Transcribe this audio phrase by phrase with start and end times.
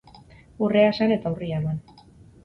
[0.67, 1.77] Urrea esan eta urria eman.